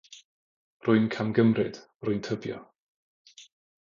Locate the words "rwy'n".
0.85-1.03, 2.07-2.23